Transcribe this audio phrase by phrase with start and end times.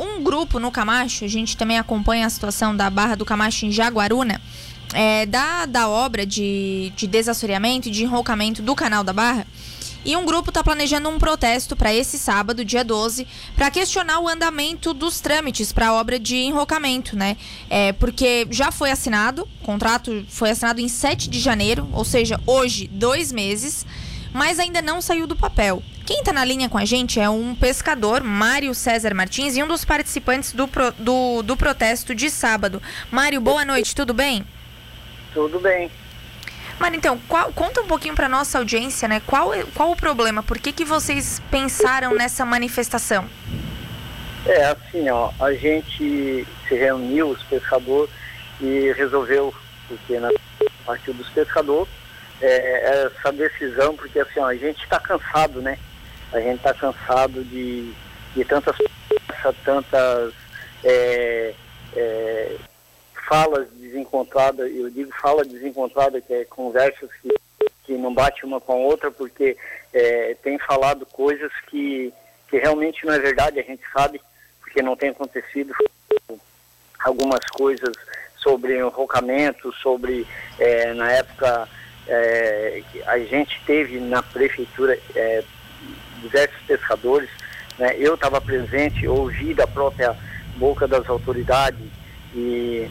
[0.00, 3.70] um grupo no Camacho, a gente também acompanha a situação da Barra do Camacho em
[3.70, 4.40] Jaguaruna,
[4.94, 9.46] é, da, da obra de, de desassoreamento e de enrocamento do canal da Barra.
[10.02, 14.28] E um grupo está planejando um protesto para esse sábado, dia 12, para questionar o
[14.28, 17.36] andamento dos trâmites para a obra de enrocamento, né?
[17.68, 22.40] É, porque já foi assinado, o contrato foi assinado em 7 de janeiro, ou seja,
[22.46, 23.84] hoje, dois meses,
[24.32, 25.82] mas ainda não saiu do papel.
[26.10, 29.68] Quem está na linha com a gente é um pescador, Mário César Martins, e um
[29.68, 32.82] dos participantes do, pro, do, do protesto de sábado.
[33.12, 34.44] Mário, boa noite, tudo bem?
[35.32, 35.88] Tudo bem.
[36.80, 39.22] Mas então, qual, conta um pouquinho para nossa audiência, né?
[39.24, 40.42] Qual, qual o problema?
[40.42, 43.30] Por que, que vocês pensaram nessa manifestação?
[44.46, 48.10] É assim, ó, a gente se reuniu, os pescadores,
[48.60, 49.54] e resolveu,
[49.86, 50.30] porque na
[50.84, 51.88] partir dos pescadores,
[52.42, 55.78] é, essa decisão, porque assim, ó, a gente está cansado, né?
[56.32, 57.92] A gente está cansado de,
[58.34, 58.76] de tantas
[59.64, 60.34] tantas
[60.84, 61.54] é,
[61.96, 62.56] é,
[63.28, 67.28] falas desencontradas, eu digo fala desencontrada, que é conversas que,
[67.84, 69.56] que não bate uma com a outra, porque
[69.92, 72.12] é, tem falado coisas que,
[72.48, 74.20] que realmente não é verdade, a gente sabe,
[74.60, 75.72] porque não tem acontecido.
[77.04, 77.96] Algumas coisas
[78.36, 80.26] sobre enrocamento, sobre,
[80.58, 81.68] é, na época,
[82.06, 85.42] é, a gente teve na prefeitura é,
[86.22, 87.28] diversos pescadores,
[87.78, 87.94] né?
[87.98, 90.16] eu estava presente, ouvi da própria
[90.56, 91.86] boca das autoridades
[92.34, 92.88] e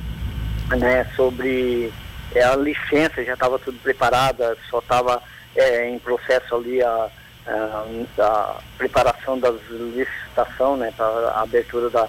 [0.78, 1.92] né, sobre
[2.34, 5.22] é, a licença, já estava tudo preparada, só estava
[5.56, 7.10] é, em processo ali a,
[7.48, 7.86] a,
[8.20, 12.08] a preparação das licitação, né, para a abertura da,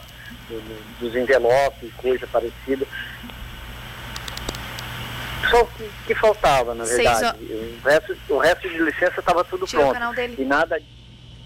[0.98, 2.86] dos envelopes, coisa parecida.
[5.50, 7.38] Só que, que faltava, na verdade.
[7.82, 10.20] O resto, o resto de licença estava tudo Tira pronto.
[10.38, 10.80] E nada.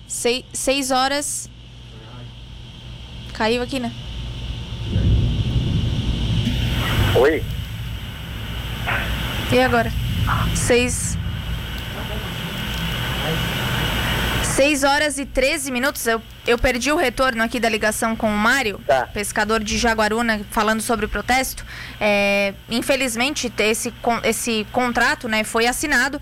[0.06, 1.48] Seis, seis horas.
[3.32, 3.92] Caiu aqui, né?
[7.16, 7.42] Oi?
[9.52, 9.90] E agora?
[10.54, 11.16] Seis.
[14.42, 16.06] seis horas e 13 minutos.
[16.06, 19.06] Eu, eu perdi o retorno aqui da ligação com o Mário, tá.
[19.06, 21.64] pescador de Jaguaruna, falando sobre o protesto.
[22.00, 26.20] É, infelizmente, esse, esse contrato né, foi assinado,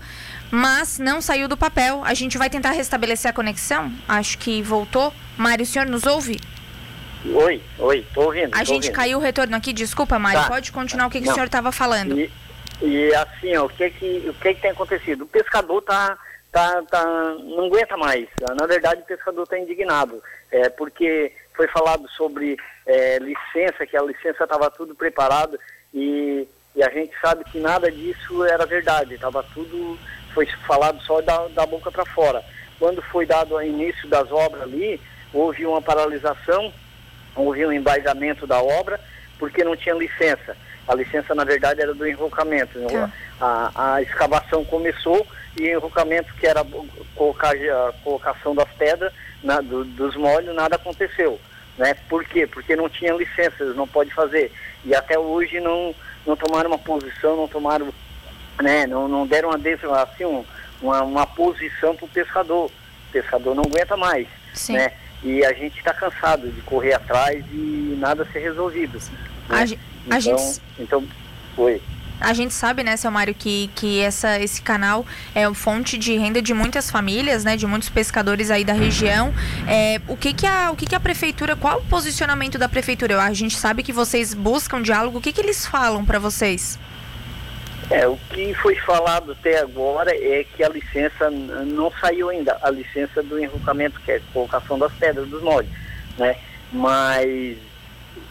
[0.49, 2.03] mas não saiu do papel.
[2.05, 3.91] A gente vai tentar restabelecer a conexão.
[4.07, 5.13] Acho que voltou.
[5.37, 6.39] Mário, o senhor nos ouve?
[7.25, 8.53] Oi, oi, tô ouvindo.
[8.53, 8.93] A tô gente ouvindo.
[8.93, 10.47] caiu o retorno aqui, desculpa, Mário, tá.
[10.47, 12.19] pode continuar o que, que o senhor estava falando.
[12.19, 12.29] E,
[12.81, 15.23] e, assim, ó, o que que, o que que tem acontecido?
[15.23, 16.17] O pescador tá,
[16.53, 17.03] tá, tá,
[17.43, 18.29] não aguenta mais.
[18.57, 24.03] Na verdade, o pescador está indignado, é, porque foi falado sobre é, licença, que a
[24.03, 25.59] licença estava tudo preparado
[25.93, 29.97] e, e a gente sabe que nada disso era verdade, estava tudo,
[30.33, 32.43] foi falado só da, da boca para fora.
[32.79, 35.01] Quando foi dado o início das obras ali,
[35.33, 36.71] houve uma paralisação
[37.35, 38.99] houve um embasamento da obra
[39.37, 40.55] porque não tinha licença.
[40.87, 42.79] A licença, na verdade, era do enrocamento.
[42.89, 43.09] Tá.
[43.39, 45.25] A, a, escavação começou
[45.57, 46.65] e o enrocamento, que era
[47.15, 51.39] colocar, a colocação das pedras, na, do, dos molhos, nada aconteceu.
[51.77, 51.95] Né?
[52.09, 52.45] Por quê?
[52.45, 54.51] Porque não tinha licença, eles não podem fazer.
[54.85, 55.95] E até hoje não,
[56.25, 57.93] não tomaram uma posição, não tomaram,
[58.61, 58.85] né?
[58.85, 60.45] não, não deram uma, assim, um,
[60.81, 62.65] uma, uma posição para o pescador.
[62.65, 64.27] O pescador não aguenta mais.
[64.53, 64.73] Sim.
[64.73, 64.91] Né?
[65.23, 68.99] E a gente está cansado de correr atrás e nada ser resolvido.
[69.49, 69.55] Né?
[70.09, 70.61] A, a então, gente...
[70.79, 71.03] então,
[71.57, 71.81] oi.
[72.19, 76.41] A gente sabe, né, seu Mário, que, que essa, esse canal é fonte de renda
[76.41, 79.33] de muitas famílias, né, de muitos pescadores aí da região.
[79.67, 83.21] É, o que que a, o que que a prefeitura, qual o posicionamento da prefeitura?
[83.21, 85.17] A gente sabe que vocês buscam diálogo.
[85.17, 86.79] O que que eles falam para vocês?
[87.93, 92.71] É, o que foi falado até agora é que a licença não saiu ainda, a
[92.71, 95.71] licença do enrocamento, que é a colocação das pedras, dos moldes,
[96.17, 96.35] né?
[96.71, 97.55] Mas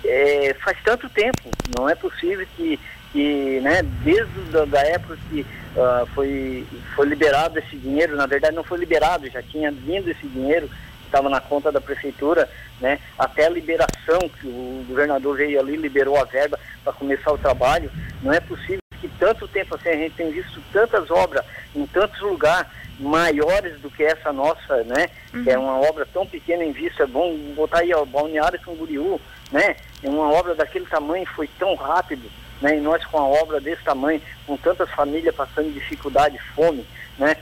[0.04, 2.76] é, faz tanto tempo, não é possível que,
[3.12, 8.56] que né, desde da, da época que uh, foi, foi liberado esse dinheiro, na verdade
[8.56, 10.68] não foi liberado, já tinha vindo esse dinheiro,
[11.04, 12.50] estava na conta da prefeitura,
[12.80, 17.38] né, até a liberação que o governador veio ali, liberou a verba para começar o
[17.38, 17.92] trabalho,
[18.24, 18.81] não é possível
[19.22, 21.44] tanto tempo assim a gente tem visto tantas obras
[21.76, 22.66] em tantos lugares
[22.98, 25.08] maiores do que essa nossa, né?
[25.32, 25.44] Uhum.
[25.44, 29.20] Que é uma obra tão pequena em vista, é bom botar aí o Balneário Camboriú,
[29.52, 29.76] né?
[30.02, 32.28] É uma obra daquele tamanho foi tão rápido,
[32.60, 32.76] né?
[32.76, 36.84] E nós com a obra desse tamanho, com tantas famílias passando dificuldade, fome,
[37.16, 37.36] né?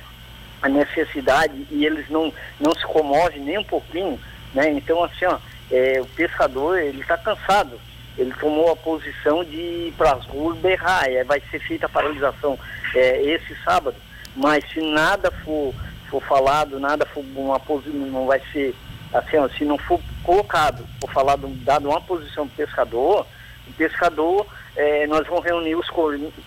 [0.61, 2.31] A necessidade e eles não
[2.61, 4.21] não se comovem nem um pouquinho,
[4.53, 4.71] né?
[4.71, 5.39] Então assim, ó,
[5.71, 7.81] é, o pescador ele está cansado,
[8.21, 11.89] ele tomou a posição de ir para as ruas berrar, é, vai ser feita a
[11.89, 12.59] paralisação
[12.95, 13.97] é, esse sábado,
[14.37, 15.75] mas se nada for,
[16.11, 18.75] for falado, nada for uma posição, não vai ser,
[19.13, 23.27] assim, ó, se não for colocado, for falar, dado uma posição do pescador,
[23.67, 24.47] o pescador,
[24.77, 25.89] é, nós vamos reunir os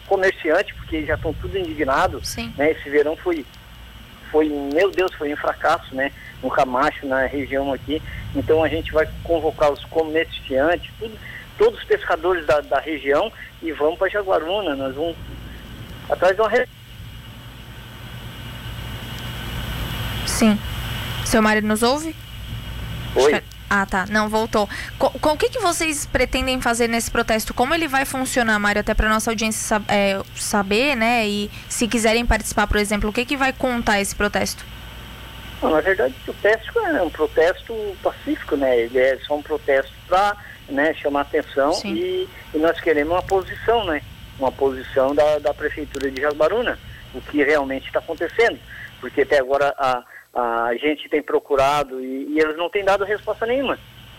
[0.07, 2.29] comerciantes, porque já estão tudo indignados.
[2.57, 2.71] Né?
[2.71, 3.45] Esse verão foi,
[4.31, 6.11] foi, meu Deus, foi um fracasso, né?
[6.41, 8.01] No Camacho, na região aqui.
[8.35, 11.17] Então a gente vai convocar os comerciantes, tudo,
[11.57, 14.75] todos os pescadores da, da região e vamos para Jaguaruna.
[14.75, 15.15] Nós vamos
[16.09, 16.51] atrás de uma.
[20.25, 20.59] Sim.
[21.25, 22.15] Seu marido nos ouve?
[23.15, 23.41] Oi.
[23.69, 24.05] Ah, tá.
[24.07, 24.69] Não, voltou.
[24.99, 27.55] O que, que vocês pretendem fazer nesse protesto?
[27.55, 28.81] Como ele vai funcionar, Mário?
[28.81, 31.27] Até para nossa audiência sab é, saber, né?
[31.27, 34.63] E se quiserem participar, por exemplo, o que, que vai contar esse protesto?
[35.59, 38.81] Não, na verdade, o protesto é um protesto pacífico, né?
[38.81, 40.37] Ele é só um protesto para
[40.69, 44.01] né, chamar atenção e, e, nós queremos uma posição, né?
[44.39, 46.79] Uma posição da, da Prefeitura de Jaguaruna,
[47.13, 48.57] o que realmente está acontecendo.
[48.99, 53.45] Porque até agora a, a gente tem procurado e, e, eles não têm dado resposta
[53.45, 53.77] nenhuma,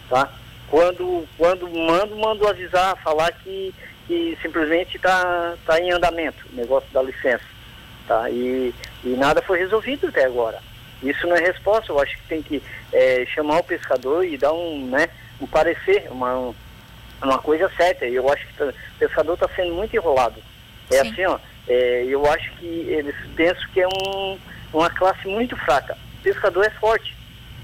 [0.08, 0.30] tá?
[0.68, 3.74] Quando, quando mando, mando avisar, falar que,
[4.06, 7.44] que simplesmente está tá em andamento o negócio da licença,
[8.06, 8.30] tá?
[8.30, 8.74] E,
[9.04, 10.60] e nada foi resolvido até agora.
[11.02, 12.62] Isso não é resposta, eu acho que tem que
[12.92, 15.08] é, chamar o pescador e dar um, né,
[15.40, 16.54] um parecer, uma,
[17.22, 18.06] uma coisa certa.
[18.06, 20.40] Eu acho que o pescador está sendo muito enrolado.
[20.90, 21.10] É Sim.
[21.10, 21.38] assim, ó,
[21.68, 24.38] é, eu acho que eles pensam que é um,
[24.72, 27.14] uma classe muito fraca pescador é forte,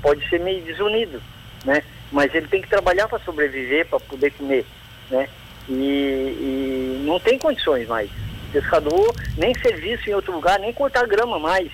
[0.03, 1.21] pode ser meio desunido,
[1.65, 1.83] né?
[2.13, 4.67] Mas ele tem que trabalhar para sobreviver, para poder comer,
[5.11, 5.29] né?
[5.69, 8.11] E, e, não tem condições mais.
[8.53, 11.71] Pescador, nem serviço em outro lugar, nem cortar grama mais,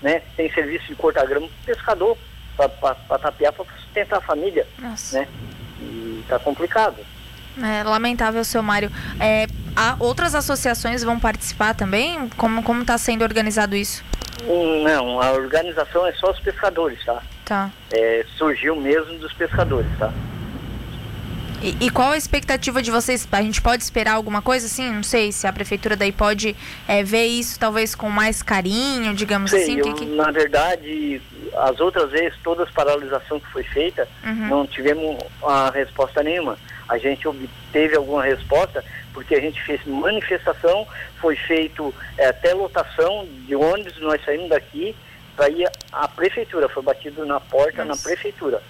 [0.00, 0.22] né?
[0.36, 2.16] Tem serviço de cortar grama para pescador,
[2.66, 5.20] para tapear, para sustentar a família, Nossa.
[5.20, 5.28] né?
[5.80, 6.96] E tá complicado.
[7.62, 8.90] É lamentável, seu Mário.
[9.20, 9.46] É,
[9.98, 12.28] outras associações vão participar também?
[12.30, 14.04] Como está sendo organizado isso?
[14.84, 17.22] Não, a organização é só os pescadores, tá?
[17.44, 17.70] Tá.
[17.92, 20.12] É, surgiu mesmo dos pescadores, tá?
[21.60, 23.26] E, e, qual a expectativa de vocês?
[23.32, 24.92] A gente pode esperar alguma coisa assim?
[24.92, 26.54] Não sei se a prefeitura daí pode
[26.86, 29.78] é, ver isso talvez com mais carinho, digamos sei, assim.
[29.78, 30.04] Eu, que...
[30.04, 31.20] Na verdade,
[31.62, 34.48] as outras vezes, todas as paralisações que foi feita, uhum.
[34.48, 36.58] não tivemos a resposta nenhuma.
[36.88, 40.86] A gente obteve alguma resposta porque a gente fez manifestação,
[41.20, 44.94] foi feito é, até lotação de ônibus, nós saímos daqui
[45.36, 48.00] para ir à prefeitura, foi batido na porta Nossa.
[48.00, 48.62] na prefeitura.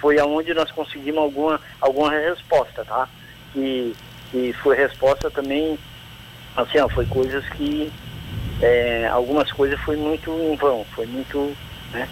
[0.00, 3.08] Foi aonde nós conseguimos alguma, alguma resposta, tá?
[3.54, 3.94] E,
[4.32, 5.78] e foi resposta também,
[6.56, 7.92] assim, ó, foi coisas que,
[8.62, 11.54] é, algumas coisas foi muito em vão, foi muito,
[11.92, 12.08] né?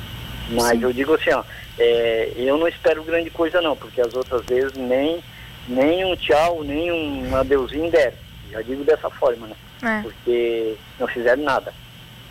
[0.51, 0.83] Mas Sim.
[0.83, 1.43] eu digo assim, ó,
[1.79, 5.23] é, eu não espero grande coisa não, porque as outras vezes nem
[5.69, 8.17] nem um tchau, nem um adeuzinho deram.
[8.51, 9.55] Já digo dessa forma, né?
[9.83, 10.03] É.
[10.03, 11.73] Porque não fizeram nada,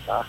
[0.06, 0.26] tá?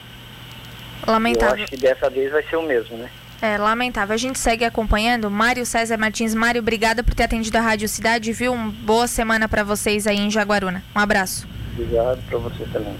[1.06, 1.56] Lamentável.
[1.56, 3.10] Eu acho que dessa vez vai ser o mesmo, né?
[3.40, 4.14] É, lamentável.
[4.14, 5.30] A gente segue acompanhando.
[5.30, 6.34] Mário César Martins.
[6.34, 8.52] Mário, obrigada por ter atendido a Rádio Cidade, viu?
[8.52, 10.82] Uma boa semana para vocês aí em Jaguaruna.
[10.94, 11.48] Um abraço.
[11.72, 12.96] Obrigado para você também.